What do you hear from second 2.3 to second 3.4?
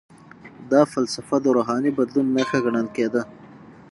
نښه ګڼل کیده.